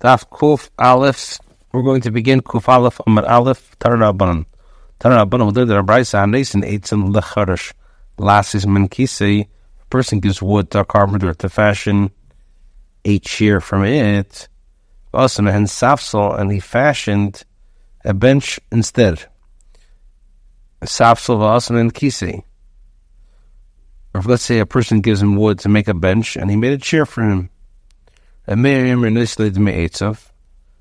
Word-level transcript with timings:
Daf 0.00 0.28
Kuf 0.28 0.70
Aleph. 0.78 1.40
We're 1.72 1.82
going 1.82 2.02
to 2.02 2.12
begin 2.12 2.40
Kuf 2.40 2.68
Aleph 2.68 3.00
Amar 3.04 3.26
Aleph 3.26 3.76
Taranabanan. 3.80 4.46
Taranabanan 5.00 5.46
will 5.46 5.50
do 5.50 5.64
the 5.64 5.82
Rabraisa 5.82 6.22
Anesin 6.22 6.62
Eitzim 6.62 7.12
Lecharash. 7.12 7.72
Last 8.16 8.54
is 8.54 8.64
Menkisi. 8.64 9.48
A 9.80 9.84
person 9.86 10.20
gives 10.20 10.40
wood 10.40 10.70
to 10.70 10.80
a 10.80 10.84
carpenter 10.84 11.34
to 11.34 11.48
fashion 11.48 12.12
a 13.04 13.18
chair 13.18 13.60
from 13.60 13.84
it. 13.84 14.48
Also, 15.12 15.44
and 15.44 15.66
Safsel, 15.66 16.38
and 16.38 16.52
he 16.52 16.60
fashioned 16.60 17.42
a 18.04 18.14
bench 18.14 18.60
instead. 18.70 19.24
Safsel 20.82 21.40
also 21.40 21.74
and 21.74 21.92
Kisi. 21.92 22.44
Or 24.14 24.22
let's 24.22 24.44
say 24.44 24.60
a 24.60 24.66
person 24.66 25.00
gives 25.00 25.20
him 25.20 25.34
wood 25.34 25.58
to 25.60 25.68
make 25.68 25.88
a 25.88 25.94
bench, 25.94 26.36
and 26.36 26.50
he 26.50 26.56
made 26.56 26.72
a 26.72 26.78
chair 26.78 27.04
for 27.04 27.22
him. 27.22 27.50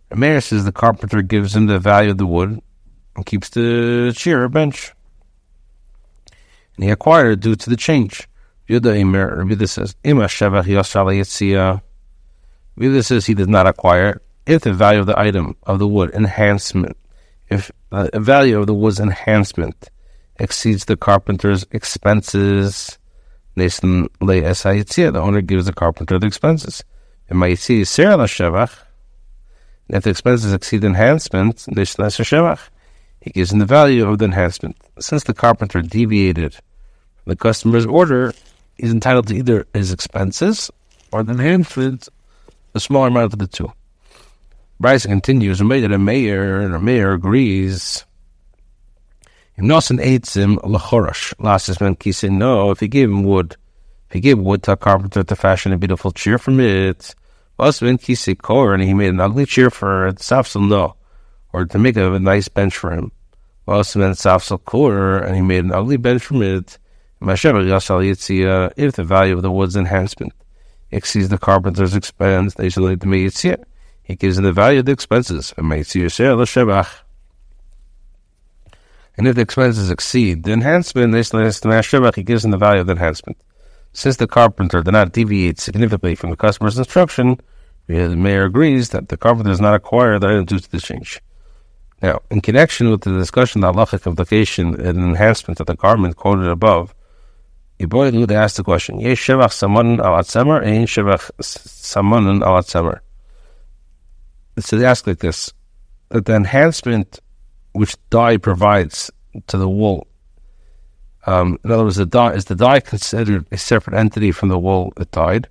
A 0.09 0.15
mayor 0.15 0.39
says 0.39 0.63
the 0.63 0.71
carpenter 0.71 1.21
gives 1.21 1.53
him 1.53 1.65
the 1.65 1.79
value 1.79 2.11
of 2.11 2.17
the 2.17 2.25
wood 2.25 2.61
and 3.15 3.25
keeps 3.25 3.49
the 3.49 4.13
chair 4.15 4.45
or 4.45 4.47
bench. 4.47 4.93
And 6.77 6.85
he 6.85 6.91
acquired 6.91 7.31
it 7.31 7.39
due 7.41 7.55
to 7.55 7.69
the 7.69 7.75
change. 7.75 8.29
Yuda 8.69 9.67
says, 9.67 9.95
Yuda 12.79 13.05
says 13.05 13.25
he 13.25 13.33
does 13.33 13.49
not 13.49 13.67
acquire 13.67 14.21
if 14.45 14.61
the 14.61 14.71
value 14.71 15.01
of 15.01 15.05
the 15.07 15.19
item 15.19 15.57
of 15.63 15.79
the 15.79 15.87
wood 15.87 16.11
enhancement, 16.13 16.95
if 17.49 17.69
uh, 17.91 18.07
the 18.13 18.19
value 18.21 18.57
of 18.57 18.67
the 18.67 18.73
wood's 18.73 19.01
enhancement 19.01 19.89
exceeds 20.39 20.85
the 20.85 20.95
carpenter's 20.95 21.65
expenses, 21.71 22.97
the 23.55 25.21
owner 25.21 25.41
gives 25.41 25.65
the 25.65 25.73
carpenter 25.73 26.17
the 26.17 26.27
expenses. 26.27 26.85
And 27.29 27.39
my 27.39 27.53
see 27.55 27.83
Sarah 27.83 28.17
Shevach, 28.17 28.73
if 29.89 30.03
the 30.03 30.09
expenses 30.09 30.53
exceed 30.53 30.83
enhancement, 30.83 31.65
Shevach. 32.23 32.59
He 33.21 33.31
gives 33.31 33.51
him 33.51 33.59
the 33.59 33.65
value 33.65 34.07
of 34.07 34.19
the 34.19 34.25
enhancement. 34.25 34.77
Since 34.99 35.25
the 35.25 35.33
carpenter 35.33 35.81
deviated 35.81 36.53
from 36.53 36.63
the 37.25 37.35
customer's 37.35 37.85
order, 37.85 38.33
he's 38.77 38.91
entitled 38.91 39.27
to 39.27 39.35
either 39.35 39.67
his 39.73 39.91
expenses 39.91 40.71
or 41.11 41.23
the 41.23 41.33
enhancement, 41.33 42.07
a 42.73 42.79
smaller 42.79 43.07
amount 43.07 43.33
of 43.33 43.39
the 43.39 43.47
two. 43.47 43.71
Bryce 44.79 45.05
continues, 45.05 45.61
made 45.61 45.83
it 45.83 45.91
a 45.91 45.97
mayor, 45.97 46.61
and 46.61 46.75
a 46.75 46.79
mayor 46.79 47.13
agrees. 47.13 48.05
If 49.55 49.63
Nosan 49.63 49.99
aids 49.99 50.35
him, 50.35 50.57
lachorosh, 50.57 51.33
last 51.39 51.67
is 51.67 51.81
meant 51.81 51.99
no, 52.29 52.69
if 52.69 52.79
he 52.79 52.87
gave 52.87 53.09
him 53.09 53.23
wood, 53.23 53.55
if 54.07 54.13
he 54.13 54.19
gave 54.19 54.37
wood 54.37 54.61
to 54.63 54.73
a 54.73 54.77
carpenter 54.77 55.23
to 55.23 55.35
fashion 55.35 55.73
a 55.73 55.77
beautiful 55.77 56.11
chair 56.11 56.37
from 56.37 56.59
it, 56.59 57.15
kisi 57.59 58.37
kor, 58.37 58.73
and 58.73 58.83
he 58.83 58.93
made 58.93 59.09
an 59.09 59.19
ugly 59.19 59.45
chair 59.45 59.69
for 59.69 60.07
it, 60.07 60.17
safsel 60.17 60.67
no, 60.67 60.95
or 61.53 61.65
to 61.65 61.79
make 61.79 61.97
a, 61.97 62.19
nice 62.19 62.47
bench 62.47 62.77
for 62.77 62.91
him. 62.91 63.11
Husband 63.67 64.13
safsel 64.15 64.63
kor, 64.63 65.17
and 65.17 65.35
he 65.35 65.41
made 65.41 65.63
an 65.63 65.73
ugly 65.73 65.97
bench 65.97 66.23
from 66.23 66.41
it. 66.41 66.77
Uh, 67.19 67.31
if 67.31 68.93
the 68.93 69.03
value 69.03 69.35
of 69.35 69.41
the 69.41 69.51
wood's 69.51 69.75
enhancement 69.75 70.33
exceeds 70.91 71.29
the 71.29 71.37
carpenter's 71.37 71.95
expense, 71.95 72.53
they 72.53 72.69
should 72.69 72.83
lead 72.83 73.01
to 73.01 73.07
me 73.07 73.29
He 74.03 74.15
gives 74.15 74.37
him 74.37 74.43
the 74.43 74.53
value 74.53 74.79
of 74.79 74.85
the 74.85 74.91
expenses. 74.91 75.53
And 75.57 75.71
the 75.71 75.75
if 79.27 79.35
the 79.35 79.41
expenses 79.41 79.89
exceed 79.89 80.43
the 80.43 80.51
enhancement, 80.53 81.11
they 81.11 81.23
should 81.23 81.39
the 81.61 82.11
He 82.15 82.23
gives 82.23 82.45
him 82.45 82.51
the 82.51 82.57
value 82.57 82.81
of 82.81 82.87
the 82.87 82.93
enhancement. 82.93 83.37
Since 83.93 84.17
the 84.17 84.27
carpenter 84.27 84.83
did 84.83 84.91
not 84.91 85.11
deviate 85.11 85.59
significantly 85.59 86.15
from 86.15 86.29
the 86.29 86.35
customer's 86.35 86.77
instruction, 86.77 87.39
the 87.87 88.15
mayor 88.15 88.45
agrees 88.45 88.89
that 88.89 89.09
the 89.09 89.17
carpenter 89.17 89.49
does 89.49 89.61
not 89.61 89.73
acquire 89.73 90.19
the 90.19 90.27
item 90.27 90.45
due 90.45 90.59
to 90.59 90.71
the 90.71 90.79
change. 90.79 91.21
Now, 92.01 92.19
in 92.29 92.41
connection 92.41 92.91
with 92.91 93.01
the 93.01 93.17
discussion 93.17 93.63
of 93.63 93.75
the 93.75 93.81
halachic 93.81 94.57
and 94.59 94.97
enhancement 94.97 95.59
of 95.59 95.65
the 95.65 95.75
garment 95.75 96.15
quoted 96.15 96.47
above, 96.47 96.93
Yiboy 97.79 98.31
asked 98.31 98.57
the 98.57 98.63
question, 98.63 98.99
Yesh 98.99 99.25
shevach 99.27 99.51
samonin 99.51 99.99
al 99.99 100.13
atzemer, 100.13 100.65
ein 100.65 100.85
shevach 100.85 101.31
samonin 101.39 102.43
al 102.43 102.61
atzemer. 102.61 102.99
So 104.59 104.77
they 104.77 104.85
ask 104.85 105.05
like 105.05 105.19
this, 105.19 105.53
that 106.09 106.25
the 106.25 106.35
enhancement 106.35 107.19
which 107.73 107.95
dye 108.09 108.37
provides 108.37 109.11
to 109.45 109.57
the 109.57 109.69
wool 109.69 110.06
um, 111.27 111.59
in 111.63 111.71
other 111.71 111.83
words, 111.83 111.97
the 111.97 112.05
dye, 112.05 112.31
is 112.33 112.45
the 112.45 112.55
dye 112.55 112.79
considered 112.79 113.45
a 113.51 113.57
separate 113.57 113.97
entity 113.97 114.31
from 114.31 114.47
the 114.47 114.57
wool 114.57 114.93
that 114.95 115.11
dyed? 115.11 115.49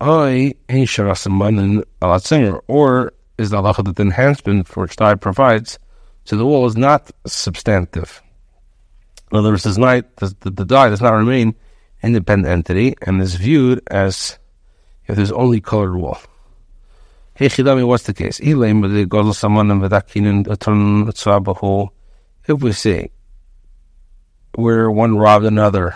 I 0.00 0.54
Or 2.66 3.12
is 3.38 3.50
the 3.50 3.62
halacha 3.62 3.84
that 3.84 4.00
enhancement 4.00 4.66
for 4.66 4.82
which 4.82 4.96
dye 4.96 5.14
provides 5.14 5.78
to 6.24 6.36
the 6.36 6.44
wool 6.44 6.66
is 6.66 6.76
not 6.76 7.12
substantive? 7.26 8.20
In 9.30 9.38
other 9.38 9.50
words, 9.50 9.62
does 9.62 9.78
not, 9.78 10.16
the, 10.16 10.34
the, 10.40 10.50
the 10.50 10.64
dye 10.64 10.88
does 10.88 11.00
not 11.00 11.14
remain 11.14 11.54
independent 12.02 12.50
entity 12.50 12.96
and 13.02 13.22
is 13.22 13.36
viewed 13.36 13.80
as 13.88 14.36
if 15.06 15.14
there's 15.14 15.32
only 15.32 15.60
colored 15.60 15.96
wool. 15.96 16.18
Hey, 17.34 17.46
Chidami, 17.46 17.86
what's 17.86 18.02
the 18.02 18.14
case? 18.14 18.40
If 22.50 22.62
we 22.62 22.72
say 22.72 23.10
where 24.58 24.90
one 24.90 25.16
robbed 25.16 25.44
another 25.44 25.94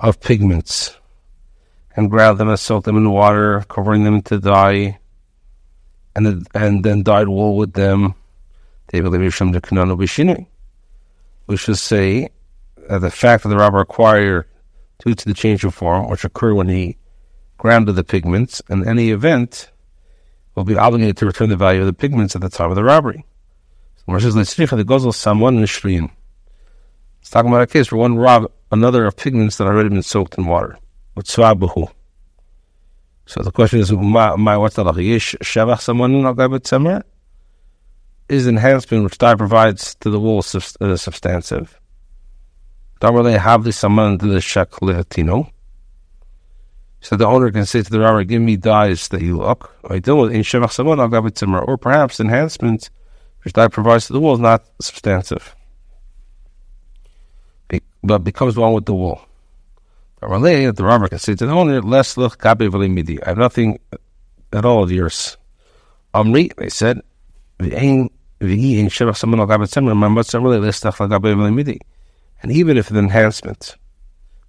of 0.00 0.18
pigments 0.18 0.96
and 1.94 2.10
ground 2.10 2.38
them 2.38 2.48
and 2.48 2.58
soaked 2.58 2.86
them 2.86 2.96
in 2.96 3.08
water, 3.08 3.64
covering 3.68 4.02
them 4.02 4.20
to 4.20 4.40
dye, 4.40 4.98
and 6.16 6.44
and 6.54 6.84
then 6.84 7.04
dyed 7.04 7.28
wool 7.28 7.56
with 7.56 7.74
them. 7.74 8.14
They 8.88 9.00
believe 9.00 9.32
from 9.32 9.52
the 9.52 9.60
Kanano 9.60 9.96
Bishini. 9.96 10.48
We 11.46 11.56
should 11.56 11.78
say 11.78 12.30
that 12.88 12.98
the 12.98 13.12
fact 13.12 13.44
that 13.44 13.48
the 13.48 13.56
robber 13.56 13.78
acquired 13.78 14.46
due 14.98 15.14
to 15.14 15.24
the 15.24 15.32
change 15.32 15.62
of 15.62 15.72
form, 15.72 16.10
which 16.10 16.24
occurred 16.24 16.54
when 16.54 16.68
he 16.68 16.96
grounded 17.58 17.94
the 17.94 18.02
pigments, 18.02 18.60
in 18.68 18.88
any 18.88 19.10
event, 19.10 19.70
will 20.56 20.64
be 20.64 20.76
obligated 20.76 21.16
to 21.18 21.26
return 21.26 21.48
the 21.48 21.56
value 21.56 21.80
of 21.80 21.86
the 21.86 21.92
pigments 21.92 22.34
at 22.34 22.42
the 22.42 22.48
time 22.48 22.70
of 22.70 22.76
the 22.76 22.82
robbery. 22.82 23.24
The 24.06 24.12
gozel 24.12 25.14
someone 25.14 25.58
in 25.58 25.66
it's 27.22 27.30
talking 27.30 27.50
about 27.52 27.62
a 27.62 27.68
case 27.68 27.92
where 27.92 28.00
one 28.00 28.16
robbed 28.16 28.48
another 28.72 29.06
of 29.06 29.16
pigments 29.16 29.56
that 29.56 29.68
already 29.68 29.90
been 29.90 30.02
soaked 30.02 30.36
in 30.38 30.44
water. 30.44 30.76
So 31.14 31.22
the 33.42 33.52
question 33.52 33.78
is, 33.78 33.92
my 33.92 34.56
what's 34.56 34.74
the 34.74 35.04
Yesh 35.04 35.36
shevach 35.40 35.80
someone 35.80 36.12
Is 38.28 38.48
enhancement 38.48 39.04
which 39.04 39.18
dye 39.18 39.36
provides 39.36 39.94
to 40.00 40.10
the 40.10 40.18
wool 40.18 40.38
uh, 40.38 40.96
substantive? 40.96 41.78
Have 43.00 43.62
this 43.62 43.76
someone 43.76 44.18
to 44.18 44.26
the 44.26 44.40
shek 44.40 44.70
lehatino. 44.82 45.48
So 47.00 47.16
the 47.16 47.26
owner 47.26 47.52
can 47.52 47.66
say 47.66 47.82
to 47.82 47.90
the 47.90 48.00
robber, 48.00 48.24
"Give 48.24 48.42
me 48.42 48.56
dyes 48.56 49.06
that 49.08 49.22
you 49.22 49.38
look." 49.38 49.76
I 49.88 49.94
with 49.94 50.32
in 50.32 50.42
shevach 50.42 50.72
someone 50.72 50.98
or 50.98 51.78
perhaps 51.78 52.18
enhancement 52.18 52.90
which 53.44 53.54
dye 53.54 53.68
provides 53.68 54.08
to 54.08 54.12
the 54.12 54.20
wool 54.20 54.34
is 54.34 54.40
not 54.40 54.64
substantive 54.80 55.54
but 58.02 58.24
becomes 58.24 58.56
one 58.56 58.72
with 58.72 58.86
the 58.86 58.94
wool. 58.94 59.20
The 60.20 60.28
robber 60.28 61.08
can 61.08 61.18
say 61.18 61.34
to 61.34 61.46
the 61.46 61.52
owner, 61.52 61.80
"Less 61.82 62.16
look 62.16 62.42
midi." 62.44 63.22
I 63.22 63.30
have 63.30 63.38
nothing 63.38 63.78
at 64.52 64.64
all 64.64 64.82
of 64.82 64.92
yours. 64.92 65.36
Amri, 66.14 66.54
they 66.56 66.68
said, 66.68 67.00
and 67.58 68.10
even 72.50 72.76
if 72.76 72.88
the 72.88 72.98
enhancement 72.98 73.76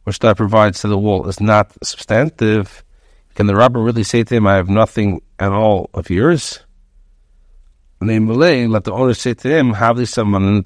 which 0.03 0.19
that 0.19 0.37
provides 0.37 0.81
to 0.81 0.87
the 0.87 0.97
wall 0.97 1.27
is 1.27 1.39
not 1.39 1.71
substantive, 1.83 2.83
can 3.35 3.47
the 3.47 3.55
robber 3.55 3.79
really 3.79 4.03
say 4.03 4.23
to 4.23 4.35
him, 4.35 4.45
I 4.47 4.55
have 4.55 4.69
nothing 4.69 5.21
at 5.39 5.51
all 5.51 5.89
of 5.93 6.09
yours? 6.09 6.59
In 8.01 8.27
Malay, 8.27 8.67
let 8.67 8.83
the 8.83 8.91
owner 8.91 9.13
say 9.13 9.33
to 9.33 9.47
him, 9.47 9.73
Have 9.73 9.95
this 9.95 10.11
someone 10.11 10.61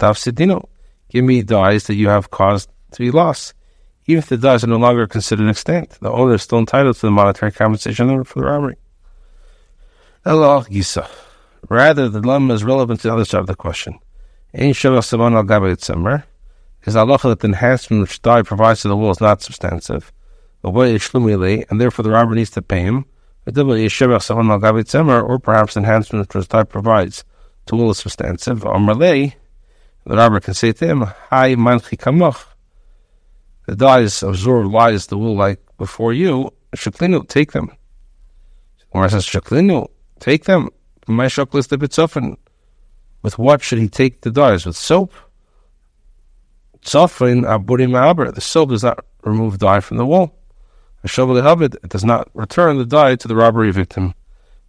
Give 1.10 1.24
me 1.24 1.42
the 1.42 1.56
eyes 1.56 1.84
that 1.84 1.94
you 1.94 2.08
have 2.08 2.30
caused 2.30 2.68
to 2.92 2.98
be 2.98 3.10
lost. 3.10 3.54
Even 4.06 4.20
if 4.20 4.28
the 4.28 4.38
dyes 4.38 4.64
are 4.64 4.68
no 4.68 4.78
longer 4.78 5.06
considered 5.06 5.48
extinct, 5.48 6.00
the 6.00 6.10
owner 6.10 6.34
is 6.34 6.42
still 6.42 6.58
entitled 6.58 6.96
to 6.96 7.02
the 7.06 7.10
monetary 7.10 7.52
compensation 7.52 8.24
for 8.24 8.38
the 8.40 8.46
robbery. 8.46 8.76
Gisa. 10.24 11.08
Rather, 11.68 12.08
the 12.08 12.20
dilemma 12.20 12.54
is 12.54 12.64
relevant 12.64 13.00
to 13.00 13.08
the 13.08 13.14
other 13.14 13.24
side 13.24 13.40
of 13.40 13.46
the 13.46 13.54
question. 13.54 13.98
Ain 14.54 14.72
Shavah 14.72 15.12
al 16.10 16.22
is 16.84 16.96
Allah 16.96 17.18
that 17.18 17.40
the 17.40 17.48
enhancement 17.48 18.00
which 18.02 18.22
dye 18.22 18.42
provides 18.42 18.82
to 18.82 18.88
the 18.88 18.96
wool 18.96 19.10
is 19.10 19.20
not 19.20 19.42
substantive. 19.42 20.12
And 20.64 21.80
therefore 21.80 22.02
the 22.02 22.10
robber 22.10 22.34
needs 22.34 22.50
to 22.50 22.62
pay 22.62 22.80
him. 22.80 23.04
Or 23.46 25.38
perhaps 25.38 25.76
enhancement 25.76 26.34
which 26.34 26.48
dye 26.48 26.64
provides 26.64 27.24
to 27.66 27.70
the 27.72 27.76
wool 27.76 27.90
is 27.90 27.98
substantive. 27.98 28.60
The 28.60 29.32
robber 30.06 30.40
can 30.40 30.54
say 30.54 30.72
to 30.72 30.86
him, 30.86 31.02
Hi 31.02 31.54
manchi 31.54 31.98
kamach 31.98 32.46
the 33.68 33.76
dyes 33.76 34.22
absorb 34.22 34.72
lies 34.72 35.08
the 35.08 35.18
wool 35.18 35.36
like 35.36 35.60
before 35.76 36.14
you, 36.14 36.50
shaklinu, 36.74 37.28
take 37.28 37.52
them. 37.52 37.70
Or 38.92 39.06
says 39.10 39.26
shaklinu, 39.26 39.88
take 40.20 40.44
them. 40.44 40.70
My 41.06 41.26
shoklis 41.26 41.68
the 41.68 41.76
bitzofin. 41.76 42.38
With 43.20 43.38
what 43.38 43.62
should 43.62 43.78
he 43.78 43.90
take 43.90 44.22
the 44.22 44.30
dyes? 44.30 44.64
With 44.64 44.74
soap? 44.74 45.12
Tzofin 46.80 47.44
aburi 47.44 47.86
ma'aber. 47.86 48.34
The 48.34 48.40
soap 48.40 48.70
does 48.70 48.84
not 48.84 49.04
remove 49.22 49.58
dye 49.58 49.80
from 49.80 49.98
the 49.98 50.06
wool. 50.06 50.34
A 51.04 51.08
it 51.62 51.88
does 51.90 52.06
not 52.06 52.30
return 52.32 52.78
the 52.78 52.86
dye 52.86 53.16
to 53.16 53.28
the 53.28 53.36
robbery 53.36 53.70
victim, 53.70 54.14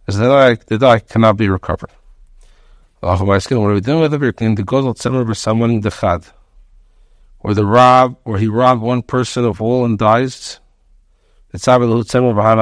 as 0.08 0.18
the 0.18 0.28
dye, 0.28 0.56
the 0.66 0.76
dye 0.76 0.98
cannot 0.98 1.38
be 1.38 1.48
recovered. 1.48 1.90
What 3.00 3.18
are 3.18 3.24
we 3.24 3.80
doing 3.80 4.00
with 4.02 4.12
it? 4.12 4.36
The 4.36 4.62
gozel 4.62 4.94
tzemmer 4.94 5.34
someone 5.34 5.80
dechad, 5.80 6.30
or 7.40 7.54
the 7.54 7.64
rob, 7.64 8.16
or 8.24 8.38
he 8.38 8.46
robbed 8.46 8.82
one 8.82 9.02
person 9.02 9.44
of 9.44 9.60
wool 9.60 9.84
and 9.84 9.98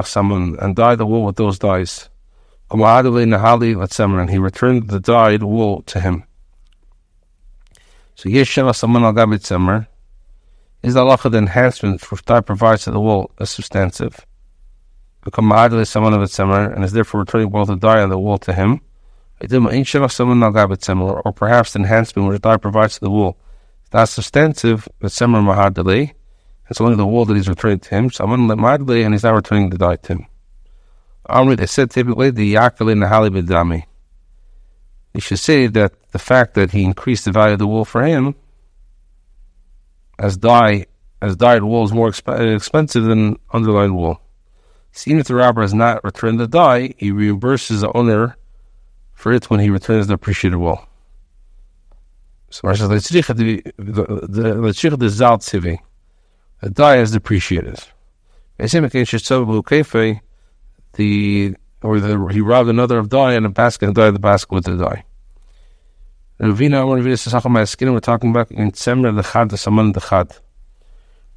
someone 0.07 0.57
and 0.61 0.77
dyed 0.77 0.99
the 0.99 1.07
wool 1.07 1.25
with 1.25 1.37
those 1.37 1.59
dyes. 1.59 2.09
And 2.71 4.31
he 4.31 4.39
returned 4.39 4.89
the 4.89 5.01
dyed 5.01 5.43
wool 5.43 5.83
to 5.83 6.01
him. 6.01 6.25
So 8.15 8.29
Yeshua 8.29 8.75
Saman 8.75 9.03
al 9.03 9.13
Gabit 9.13 9.87
is 10.83 10.95
the 10.95 11.01
halacha 11.05 11.31
the 11.31 11.39
enhancement 11.39 12.11
which 12.11 12.25
dye 12.25 12.41
provides 12.41 12.85
to 12.85 12.93
the 12.93 13.01
wool 13.01 13.33
is 13.41 13.51
substantive. 13.51 14.25
Become 15.25 15.51
Ma'adli 15.51 15.87
Saman 15.87 16.15
of 16.15 16.21
Semer 16.23 16.73
and 16.75 16.85
is 16.85 16.93
therefore 16.93 17.21
returning 17.21 17.51
both 17.51 17.67
the 17.69 17.77
dye 17.77 18.01
and 18.01 18.13
the 18.13 18.19
wool 18.19 18.39
to 18.39 18.53
him. 18.53 18.81
Or 19.41 19.47
perhaps 21.33 21.73
the 21.73 21.79
enhancement 21.79 22.29
which 22.29 22.43
dye 22.43 22.57
provides 22.57 22.95
to 22.95 23.01
the 23.01 23.11
wool 23.11 23.37
not 23.93 24.09
substantive, 24.09 24.89
but 25.01 25.11
Semer 25.11 25.43
Mahadali. 25.43 26.13
It's 26.71 26.81
only 26.81 26.97
the 26.97 27.07
wool 27.07 27.25
that 27.25 27.35
he's 27.35 27.49
returning 27.49 27.81
to 27.81 27.91
him. 27.91 28.11
Saman 28.11 28.47
Ma'adli 28.47 29.05
and 29.05 29.15
he's 29.15 29.23
not 29.23 29.35
returning 29.35 29.71
the 29.71 29.79
dye 29.79 29.97
to 29.97 30.13
him. 30.15 30.27
Amri, 31.29 31.57
they 31.57 31.67
said 31.67 31.91
typically 31.91 32.31
the 32.31 32.55
Yakali 32.55 32.95
Nahali 32.95 33.31
Bidami. 33.31 33.85
You 35.15 35.21
should 35.21 35.39
say 35.39 35.67
that 35.67 36.11
the 36.13 36.19
fact 36.19 36.55
that 36.55 36.73
he 36.73 36.85
increased 36.85 37.25
the 37.25 37.33
value 37.33 37.55
of 37.55 37.59
the 37.59 37.67
wool 37.67 37.85
for 37.85 38.03
him, 38.03 38.35
as 40.19 40.37
dye, 40.37 40.87
as 41.23 41.37
dyed 41.37 41.63
wool 41.63 41.85
is 41.85 41.93
more 41.93 42.11
exp- 42.11 42.55
expensive 42.55 43.05
than 43.05 43.39
underlined 43.53 43.97
wool. 43.97 44.21
So 44.93 45.11
even 45.11 45.21
if 45.21 45.29
the 45.29 45.35
robber 45.35 45.63
has 45.63 45.75
not 45.75 46.05
returned 46.05 46.41
the 46.41 46.49
dye, 46.49 46.95
he 46.99 47.11
reimburses 47.11 47.81
the 47.81 47.97
owner 47.97 48.37
for 49.15 49.33
it 49.33 49.49
when 49.51 49.61
he 49.61 49.71
returns 49.71 50.07
the 50.07 50.15
appreciated 50.15 50.57
wool. 50.57 50.88
So 52.51 52.67
Marsha 52.67 52.89
says, 52.89 53.09
the 53.09 53.63
the 53.77 54.63
the 56.61 56.71
dye 56.71 56.97
is 56.99 57.13
depreciated 57.13 57.79
the 60.99 61.55
or 61.83 62.01
the, 62.01 62.27
he 62.33 62.41
robbed 62.41 62.69
another 62.69 62.99
of 62.99 63.09
dye 63.09 63.35
and 63.35 63.47
a 63.47 63.49
basket 63.49 63.87
and 63.87 63.95
dyed 63.95 64.15
the 64.15 64.19
basket 64.19 64.53
with 64.53 64.65
the 64.65 64.77
dye. 64.77 65.05
Ravina, 66.41 66.85
Ravina 66.85 67.19
says, 67.19 67.45
my 67.47 67.65
skin, 67.65 67.93
we're 67.93 68.01
talking 68.01 68.31
about 68.31 68.51
in 68.51 68.71
Tzemer 68.73 69.15
the 69.15 69.23
Chad, 69.23 69.51
the 69.51 69.57
Saman 69.57 69.93
the 69.93 70.01
Chad, 70.01 70.37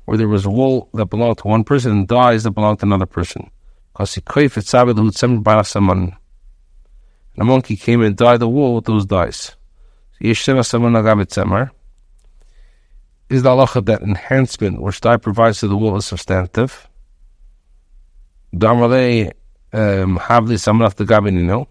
where 0.06 0.18
there 0.18 0.28
was 0.28 0.48
wool 0.48 0.90
that 0.94 1.08
belonged 1.08 1.40
to 1.40 1.48
one 1.48 1.64
person 1.64 1.92
and 1.92 2.08
dyes 2.08 2.44
that 2.44 2.52
belonged 2.52 2.80
to 2.80 2.86
another 2.86 3.06
person. 3.06 3.50
Because 3.94 4.14
he 4.16 4.22
koif 4.22 4.58
it 4.58 4.98
who 4.98 5.12
Tzemer 5.12 5.44
by 5.44 5.62
Saman. 5.64 6.16
And 7.34 7.42
a 7.42 7.44
monkey 7.44 7.76
came 7.76 8.02
and 8.02 8.16
dyed 8.16 8.40
the 8.40 8.48
wool 8.48 8.76
with 8.76 8.86
those 8.86 9.06
dyes. 9.06 9.56
Yeshua 10.22 10.64
Saman 10.64 10.94
Agabit 10.94 11.28
Tzemer 11.30 11.72
is 13.30 13.42
the 13.42 13.50
halacha 13.50 13.84
that 13.86 14.02
enhancement 14.02 14.80
which 14.82 15.02
dye 15.02 15.18
provides 15.18 15.60
to 15.62 15.68
the 15.68 15.76
wool 15.76 15.98
is 15.98 16.06
substantive. 16.06 16.88
Damalei 18.54 19.32
um, 19.74 20.18
Havli 20.20 20.58
Samraf 20.60 20.96
the 20.96 21.06
Gabinino. 21.06 21.68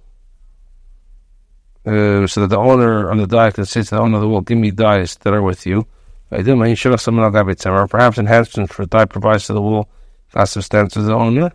Uh, 1.86 2.26
so 2.26 2.42
that 2.42 2.48
the 2.48 2.58
owner 2.58 3.10
on 3.10 3.18
the 3.18 3.26
dye 3.26 3.50
can 3.50 3.64
say 3.64 3.82
to 3.82 3.90
the 3.90 4.00
owner 4.00 4.16
of 4.16 4.22
the 4.22 4.28
wool, 4.28 4.40
give 4.40 4.58
me 4.58 4.70
dyes 4.70 5.16
that 5.16 5.32
are 5.32 5.42
with 5.42 5.64
you. 5.64 5.86
I 6.32 6.42
do 6.42 6.56
my 6.56 6.68
Yeshiva 6.68 6.94
Samunagabitzemer. 6.94 7.88
Perhaps 7.88 8.18
enhancement 8.18 8.72
for 8.72 8.84
dye 8.84 9.04
provides 9.04 9.46
to 9.46 9.52
the 9.52 9.62
wool 9.62 9.88
that 10.32 10.44
substance 10.44 10.94
to 10.94 11.02
the 11.02 11.14
owner. 11.14 11.52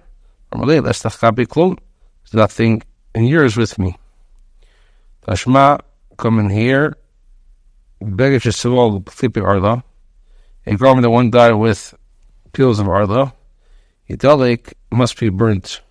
There's 0.52 1.04
nothing 2.34 2.84
in 3.14 3.26
yours 3.26 3.58
with 3.58 3.78
me. 3.78 3.98
Tashma, 5.28 5.80
come 6.18 6.40
in 6.40 6.50
here. 6.50 6.98
Begish 8.02 8.46
is 8.46 8.60
flipping 9.12 9.44
arla. 9.44 9.84
A 10.66 10.76
garment 10.76 11.04
that 11.04 11.10
one 11.10 11.30
dyed 11.30 11.54
with 11.54 11.94
peels 12.54 12.80
of 12.80 12.88
arla. 12.88 13.34
Yidalik 14.10 14.74
must 14.92 15.20
be 15.20 15.30
burnt 15.30 15.82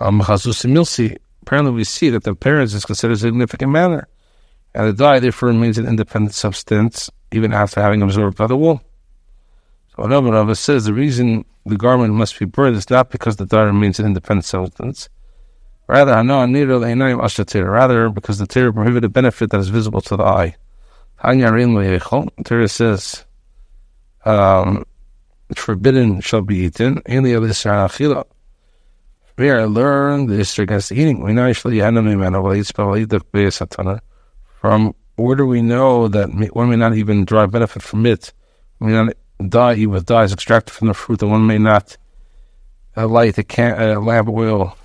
um, 0.00 0.20
apparently 0.20 1.72
we 1.72 1.84
see 1.84 2.10
that 2.10 2.22
the 2.24 2.30
appearance 2.30 2.74
is 2.74 2.84
considered 2.84 3.14
a 3.14 3.18
significant 3.18 3.72
matter, 3.72 4.06
and 4.74 4.88
the 4.88 4.92
dye 4.92 5.18
therefore 5.18 5.48
remains 5.48 5.78
an 5.78 5.86
independent 5.86 6.34
substance 6.34 7.10
even 7.32 7.52
after 7.52 7.80
having 7.80 8.02
absorbed 8.02 8.36
by 8.36 8.46
the 8.46 8.56
wool. 8.56 8.80
So 9.96 10.04
another 10.04 10.30
Rava 10.30 10.54
says 10.54 10.84
the 10.84 10.94
reason 10.94 11.44
the 11.66 11.76
garment 11.76 12.14
must 12.14 12.38
be 12.38 12.44
burned 12.44 12.76
is 12.76 12.88
not 12.88 13.10
because 13.10 13.36
the 13.36 13.46
dye 13.46 13.62
remains 13.62 13.98
an 13.98 14.06
independent 14.06 14.44
substance, 14.44 15.08
rather 15.88 16.12
rather 17.64 18.08
because 18.10 18.38
the 18.38 18.46
Torah 18.46 18.72
prohibited 18.72 19.12
benefit 19.12 19.50
that 19.50 19.60
is 19.60 19.68
visible 19.68 20.00
to 20.02 20.16
the 20.16 20.22
eye. 20.22 20.54
Torah 22.44 22.68
says, 22.68 23.24
um, 24.24 24.84
forbidden 25.56 26.20
shall 26.20 26.42
be 26.42 26.58
eaten, 26.58 27.02
we 29.38 29.50
are 29.50 29.66
learned 29.66 30.28
this 30.28 30.58
against 30.58 30.92
eating. 30.92 31.22
We 31.22 31.32
know 31.32 31.48
actually 31.48 31.78
from 34.60 34.94
where 35.16 35.36
do 35.36 35.46
we 35.46 35.62
know 35.62 36.08
that 36.08 36.28
one 36.52 36.70
may 36.70 36.76
not 36.76 36.94
even 36.94 37.24
derive 37.24 37.50
benefit 37.50 37.82
from 37.82 38.06
it? 38.06 38.32
We 38.78 38.88
may 38.88 39.04
not 39.04 39.14
die 39.48 39.86
with 39.86 40.06
dyes 40.06 40.32
extracted 40.32 40.74
from 40.74 40.88
the 40.88 40.94
fruit, 40.94 41.22
and 41.22 41.30
one 41.30 41.46
may 41.46 41.58
not 41.58 41.96
uh, 42.96 43.08
light 43.08 43.38
a 43.38 43.44
can, 43.44 43.80
uh, 43.80 44.00
lamp 44.00 44.28
oil 44.28 44.76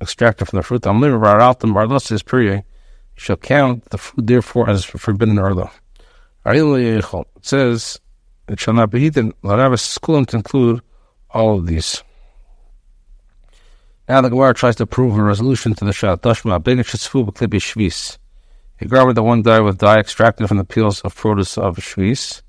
extracted 0.00 0.48
from 0.48 0.58
the 0.58 0.62
fruit. 0.62 0.86
I'm 0.86 1.00
living 1.00 1.18
right 1.18 1.40
out 1.40 1.60
the 1.60 1.66
marlos 1.66 2.24
period. 2.24 2.64
Shall 3.14 3.36
count 3.36 3.84
the 3.90 3.98
food 3.98 4.26
therefore 4.26 4.70
as 4.70 4.84
forbidden 4.84 5.38
arlo. 5.38 5.70
It 6.46 7.04
says 7.42 8.00
it 8.48 8.58
shall 8.58 8.74
not 8.74 8.90
be 8.90 9.02
eaten. 9.02 9.32
School 9.76 10.24
to 10.24 10.36
include 10.36 10.80
all 11.30 11.58
of 11.58 11.66
these. 11.66 12.02
Now 14.08 14.22
the 14.22 14.30
Gemara 14.30 14.54
tries 14.54 14.76
to 14.76 14.86
prove 14.86 15.16
a 15.16 15.22
resolution 15.22 15.74
to 15.74 15.84
the 15.84 15.92
shot. 15.92 16.22
Dashma, 16.22 16.60
shvis. 16.60 18.18
A 18.80 18.86
garment 18.86 19.16
that 19.16 19.22
one 19.22 19.42
dye 19.42 19.60
with 19.60 19.78
dye 19.78 20.00
extracted 20.00 20.48
from 20.48 20.56
the 20.56 20.64
peels 20.64 21.02
of 21.02 21.14
produce 21.14 21.58
of 21.58 21.76
shvis. 21.76 22.42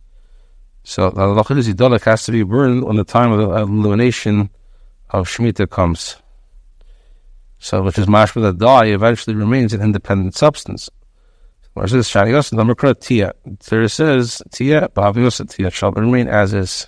So 0.84 1.10
the 1.12 1.56
is 1.58 1.68
yidolek 1.70 2.06
has 2.06 2.24
to 2.24 2.32
be 2.32 2.44
burned 2.44 2.84
when 2.84 2.96
the 2.96 3.04
time 3.04 3.32
of 3.32 3.40
the 3.40 3.56
illumination 3.58 4.50
of 5.12 5.28
Shemitah 5.28 5.70
comes. 5.70 6.16
So, 7.64 7.84
which 7.84 8.00
is 8.00 8.08
mashma 8.08 8.42
the 8.42 8.54
dye 8.54 8.86
eventually 8.86 9.36
remains 9.36 9.72
an 9.72 9.82
independent 9.82 10.34
substance. 10.36 10.90
Where 11.74 11.88
says 11.88 12.08
Shani 12.08 12.54
number 12.54 12.94
Tia. 12.96 13.34
There 13.70 13.88
says 13.88 14.42
Tia, 14.52 14.90
Baviyosa 14.90 15.48
Tia 15.48 15.70
shall 15.70 15.92
remain 15.92 16.28
as 16.28 16.56
is. 16.56 16.88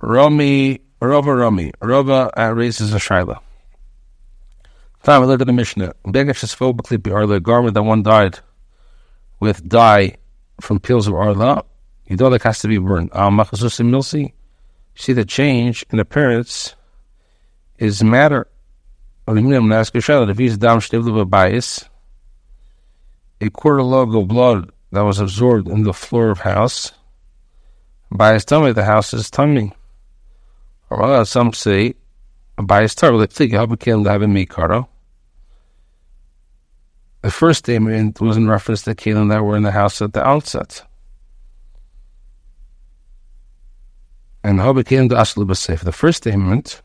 Rami 0.00 0.80
Rava 0.98 1.34
Rami. 1.34 1.72
Rava 1.82 2.30
uh, 2.36 2.52
raises 2.52 2.94
a 2.94 2.96
shaila. 2.96 3.38
Time 5.02 5.20
we 5.20 5.26
look 5.26 5.42
at 5.42 5.46
the 5.46 5.52
Mishnah. 5.52 5.92
Begash 6.06 6.56
phobically 6.56 7.12
are 7.12 7.26
the 7.26 7.40
garment 7.40 7.74
that 7.74 7.82
one 7.82 8.02
dyed 8.02 8.40
with 9.40 9.68
dye 9.68 10.16
from 10.62 10.80
peels 10.80 11.06
of 11.06 11.12
arla. 11.14 11.64
Yidolek 12.08 12.42
has 12.42 12.60
to 12.60 12.68
be 12.68 12.78
burned. 12.78 13.10
Al 13.12 13.30
machasus 13.30 13.78
milsi. 13.82 14.32
See 14.94 15.12
the 15.12 15.26
change 15.26 15.84
in 15.90 16.00
appearance 16.00 16.74
is 17.76 18.02
matter. 18.02 18.48
If 19.26 20.38
he's 20.38 20.58
down 20.58 20.82
a 21.18 21.24
bias, 21.24 21.88
a 23.40 23.50
quarter 23.50 23.82
log 23.82 24.14
of 24.14 24.28
blood 24.28 24.70
that 24.92 25.00
was 25.00 25.18
absorbed 25.18 25.68
in 25.68 25.82
the 25.84 25.94
floor 25.94 26.30
of 26.30 26.40
house, 26.40 26.92
by 28.10 28.34
his 28.34 28.44
tummy, 28.44 28.72
the 28.72 28.84
house 28.84 29.14
is 29.14 29.30
tummy. 29.30 29.72
Or 30.90 31.24
some 31.24 31.52
say 31.52 31.94
by 32.56 32.82
his 32.82 33.02
let's 33.02 33.34
take 33.34 33.52
how 33.52 33.66
became 33.66 34.04
having 34.04 34.30
Mikaro. 34.30 34.86
The 37.22 37.30
first 37.30 37.60
statement 37.60 38.20
was 38.20 38.36
in 38.36 38.48
reference 38.48 38.82
to 38.82 38.94
Kalim 38.94 39.30
that 39.30 39.42
were 39.42 39.56
in 39.56 39.62
the 39.62 39.70
house 39.70 40.02
at 40.02 40.12
the 40.12 40.24
outset. 40.24 40.82
And 44.44 44.60
how 44.60 44.74
became 44.74 45.08
the 45.08 45.14
Aslu 45.14 45.46
Basif. 45.46 45.80
The 45.80 45.90
first 45.90 46.18
statement 46.18 46.82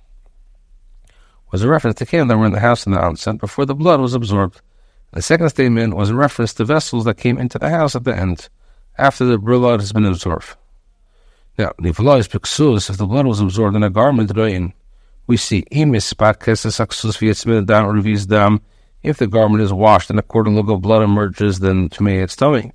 was 1.52 1.64
a 1.64 1.68
reference 1.68 1.98
to 1.98 2.06
Kalim 2.06 2.28
that 2.28 2.38
were 2.38 2.46
in 2.46 2.52
the 2.52 2.60
house 2.60 2.86
in 2.86 2.92
the 2.92 3.00
outset 3.00 3.40
before 3.40 3.66
the 3.66 3.76
blood 3.76 4.00
was 4.00 4.14
absorbed. 4.14 4.62
The 5.14 5.22
second 5.22 5.50
statement 5.50 5.96
was 5.96 6.10
a 6.10 6.16
reference 6.16 6.54
to 6.56 6.66
vessels 6.66 7.06
that 7.06 7.18
came 7.18 7.38
into 7.38 7.58
the 7.58 7.70
house 7.70 7.96
at 7.96 8.04
the 8.04 8.16
end, 8.16 8.50
after 8.98 9.26
the 9.26 9.38
blood 9.38 9.80
has 9.80 9.92
been 9.92 10.06
absorbed. 10.06 10.56
Now, 11.58 11.72
the 11.80 11.90
is 11.90 12.28
pixus, 12.28 12.90
if 12.90 12.98
the 12.98 13.06
blood 13.06 13.26
was 13.26 13.40
absorbed 13.40 13.76
in 13.76 13.84
a 13.84 13.90
garment, 13.90 14.32
we 15.28 15.38
see 15.38 15.66
middle 15.72 17.66
down 17.66 17.96
revisdam 17.96 18.62
if 19.02 19.18
the 19.18 19.28
garment 19.28 19.64
is 19.64 19.72
washed 19.72 20.10
and 20.10 20.20
a 20.20 20.22
quarter 20.22 20.52
of 20.52 20.82
blood 20.82 21.04
emerges, 21.04 21.60
then 21.60 21.90
tumei 21.90 22.22
its 22.22 22.36
tummy. 22.36 22.72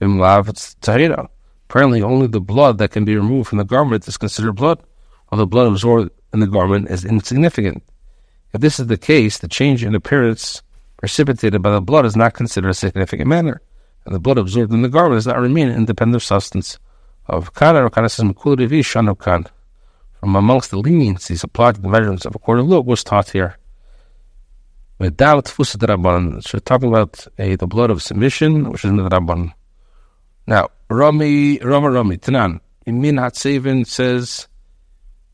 Apparently, 0.00 2.02
only 2.02 2.26
the 2.26 2.40
blood 2.40 2.78
that 2.78 2.90
can 2.90 3.04
be 3.04 3.16
removed 3.16 3.48
from 3.48 3.58
the 3.58 3.64
garment 3.64 4.06
is 4.06 4.18
considered 4.18 4.52
blood, 4.52 4.82
while 5.28 5.38
the 5.38 5.46
blood 5.46 5.66
absorbed 5.66 6.10
in 6.32 6.40
the 6.40 6.46
garment 6.46 6.90
is 6.90 7.04
insignificant. 7.04 7.82
If 8.52 8.60
this 8.60 8.78
is 8.78 8.86
the 8.86 8.98
case, 8.98 9.38
the 9.38 9.48
change 9.48 9.82
in 9.84 9.94
appearance 9.94 10.62
precipitated 10.98 11.62
by 11.62 11.72
the 11.72 11.80
blood 11.80 12.06
is 12.06 12.16
not 12.16 12.34
considered 12.34 12.70
a 12.70 12.74
significant 12.74 13.28
matter, 13.28 13.60
and 14.04 14.14
the 14.14 14.20
blood 14.20 14.38
absorbed 14.38 14.72
in 14.72 14.82
the 14.82 14.88
garment 14.88 15.16
does 15.16 15.26
not 15.26 15.38
remain 15.38 15.68
an 15.68 15.76
independent 15.76 16.22
substance. 16.22 16.78
Of 17.26 17.54
Kana 17.54 17.84
or 17.84 17.90
Kana 17.90 18.08
says 18.08 18.26
from 20.22 20.36
amongst 20.36 20.70
the 20.70 20.80
leniencies 20.80 21.42
applied 21.42 21.74
to 21.74 21.80
the 21.80 21.88
measurements 21.88 22.24
of 22.24 22.34
a 22.34 22.38
quarter 22.38 22.62
look 22.62 22.86
was 22.86 23.02
taught 23.02 23.30
here. 23.30 23.58
Without 24.98 25.46
Fusadrabban, 25.46 26.44
so 26.44 26.60
talking 26.60 26.88
about 26.88 27.26
a, 27.38 27.56
the 27.56 27.66
blood 27.66 27.90
of 27.90 28.00
submission, 28.00 28.70
which 28.70 28.84
is 28.84 28.90
in 28.90 28.96
the 28.96 29.08
Rabban. 29.08 29.52
Now, 30.46 30.68
Rami, 30.88 31.58
Rama 31.58 31.90
Rami, 31.90 32.18
Tanan, 32.18 32.60
Imin 32.86 33.18
Hatsevin 33.18 33.84
says, 33.84 34.46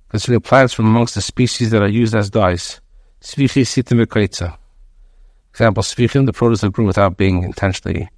considering 0.09 0.41
plants 0.41 0.73
from 0.73 0.87
amongst 0.87 1.15
the 1.15 1.21
species 1.21 1.71
that 1.73 1.83
are 1.83 1.89
used 1.89 2.15
as 2.15 2.31
dyes. 2.31 2.81
Svichi 3.21 3.67
sitim 3.67 4.57
Example, 5.51 5.83
svichim, 5.83 6.27
the 6.27 6.33
produce 6.33 6.61
that 6.61 6.73
grew 6.73 6.87
without 6.87 7.17
being 7.17 7.43
intentionally 7.43 8.09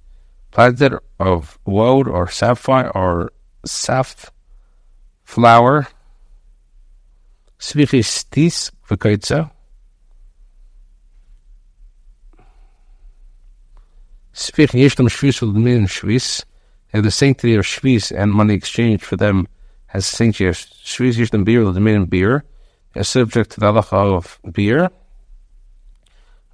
planted, 0.51 0.93
of 1.19 1.57
woad 1.65 2.07
or 2.07 2.27
sapphire 2.29 2.89
or 2.91 3.31
saf 3.65 4.29
flower, 5.23 5.87
Svichis 7.61 8.71
v'kaitza. 8.89 9.51
Svich 14.33 14.71
yeshtam 14.71 15.07
shvis 15.09 15.39
v'lmin 15.41 15.85
shvis. 15.87 16.43
Have 16.87 17.03
the 17.03 17.11
sanctity 17.11 17.53
of 17.55 17.63
shvis 17.63 18.11
and 18.11 18.31
money 18.31 18.55
exchange 18.55 19.03
for 19.03 19.15
them 19.15 19.47
has 19.87 20.05
sanctity 20.05 20.47
of 20.47 20.55
shvis 20.55 21.17
yeshtam 21.17 21.45
beer 21.45 21.63
l'dmin 21.63 22.09
beer. 22.09 22.43
Is 22.93 23.07
subject 23.07 23.51
to 23.51 23.59
the 23.59 23.71
halacha 23.71 24.15
of 24.15 24.39
beer. 24.51 24.89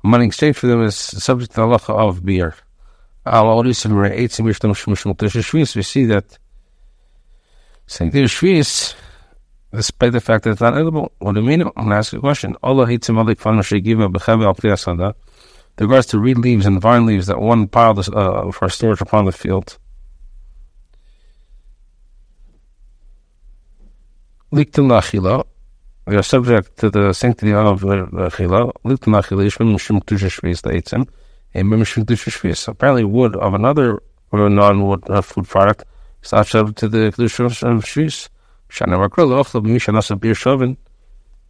Money 0.03 0.27
exchange 0.27 0.57
for 0.57 0.67
them 0.67 0.83
is 0.83 0.95
subject 0.95 1.51
to 1.51 1.61
the 1.61 1.67
halacha 1.67 1.97
of 1.97 2.23
beer. 2.23 2.55
We 3.25 3.33
see 5.83 6.05
that 6.05 6.37
sanctity 7.87 8.23
of 8.23 8.29
shvis 8.29 8.95
despite 9.73 10.11
the 10.13 10.21
fact 10.21 10.43
that 10.43 10.51
it's 10.51 10.61
not 10.61 10.77
edible. 10.77 11.11
What 11.19 11.33
do 11.33 11.41
you 11.41 11.45
mean? 11.45 11.61
I'm 11.61 11.71
going 11.75 11.89
to 11.89 11.95
ask 11.95 12.13
you 12.13 12.19
a 12.19 12.21
question. 12.21 12.55
Allah 12.63 12.87
hates 12.87 13.09
him 13.09 13.15
alik 13.15 13.39
fan 13.39 13.57
The 13.57 15.15
regards 15.79 16.07
to 16.07 16.19
reed 16.19 16.37
leaves 16.37 16.65
and 16.65 16.79
vine 16.79 17.05
leaves 17.05 17.27
that 17.27 17.39
one 17.39 17.67
pile 17.67 17.99
uh, 17.99 18.51
for 18.51 18.69
storage 18.69 19.01
upon 19.01 19.25
the 19.25 19.31
field. 19.31 19.77
Liktin 24.53 24.87
lachila. 24.87 25.43
We 26.07 26.15
are 26.15 26.23
subject 26.23 26.77
to 26.77 26.89
the 26.89 27.11
sanctity 27.11 27.51
of 27.51 27.81
chila. 27.81 28.71
Liktin 28.85 29.11
lachila 29.11 29.43
yishmim 29.43 29.73
mishim 29.75 30.01
ktusha 30.01 30.29
shviz 30.29 30.61
leitzim. 30.61 31.05
And 31.53 31.67
mishim 31.69 32.05
ktusha 32.05 32.29
shviz. 32.31 32.65
Apparently 32.69 33.03
wood 33.03 33.35
of 33.35 33.53
another 33.53 34.01
or 34.31 34.49
non-wood 34.49 35.03
uh, 35.09 35.21
food 35.21 35.49
product 35.49 35.83
is 36.23 36.31
not 36.31 36.47
subject 36.47 36.77
to 36.77 36.87
the 36.87 37.11
ktusha 37.11 37.45
of 37.45 37.83
shviz. 37.83 38.29
Shana 38.69 38.95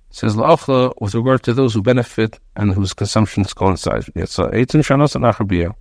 says 0.10 0.36
la'achla 0.36 0.94
with 1.00 1.14
regard 1.14 1.44
to 1.44 1.54
those 1.54 1.76
who 1.76 1.84
benefit 1.84 2.40
and 2.56 2.74
whose 2.74 2.96
consumptions 2.96 3.54
coincide. 3.54 4.06
So 4.06 4.48
eitin 4.48 4.82
shanas 4.82 5.16
and 5.16 5.26
achabiyah. 5.26 5.76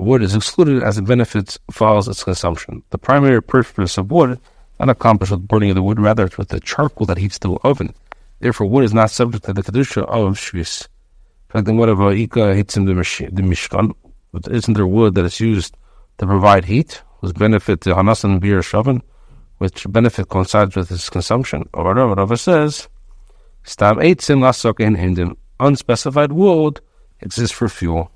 Wood 0.00 0.22
is 0.24 0.34
excluded 0.34 0.82
as 0.82 0.98
it 0.98 1.02
benefits 1.02 1.56
follows 1.70 2.08
its 2.08 2.24
consumption. 2.24 2.82
The 2.90 2.98
primary 2.98 3.40
purpose 3.40 3.96
of 3.96 4.10
wood 4.10 4.40
not 4.80 4.88
accomplished 4.88 5.30
with 5.30 5.46
burning 5.46 5.70
of 5.70 5.76
the 5.76 5.82
wood, 5.82 6.00
rather 6.00 6.24
it's 6.24 6.38
with 6.38 6.48
the 6.48 6.60
charcoal 6.60 7.06
that 7.06 7.18
heats 7.18 7.38
the 7.38 7.52
oven. 7.62 7.94
Therefore, 8.40 8.66
wood 8.66 8.84
is 8.84 8.94
not 8.94 9.10
subject 9.10 9.44
to 9.44 9.52
the 9.52 9.62
kedusha 9.62 10.02
of 10.02 10.38
shvis. 10.38 10.86
In 10.86 11.52
fact, 11.52 11.66
the 11.66 11.74
wood 11.74 11.88
of 11.88 12.00
Ika 12.00 12.54
heats 12.54 12.76
in 12.76 12.86
the 12.86 12.92
mishkan, 12.92 13.94
but 14.32 14.48
isn't 14.50 14.74
there 14.74 14.86
wood 14.86 15.14
that 15.14 15.24
is 15.24 15.38
used 15.38 15.76
to 16.18 16.26
provide 16.26 16.64
heat, 16.64 17.02
whose 17.20 17.32
benefit 17.32 17.82
to 17.82 17.94
Hanas 17.94 18.24
and 18.24 18.40
Bir 18.40 18.60
Shavan? 18.62 19.02
which 19.60 19.84
benefit 19.92 20.26
coincides 20.26 20.74
with 20.74 20.90
its 20.90 21.10
consumption. 21.10 21.68
Or 21.74 21.94
Rava 21.94 22.38
says, 22.38 22.88
Stam 23.62 23.96
eitzim 23.96 24.38
lasok 24.40 24.80
in 24.80 24.96
hindim. 24.96 25.36
Unspecified 25.60 26.32
wood 26.32 26.80
exists 27.20 27.54
for 27.54 27.68
fuel. 27.68 28.10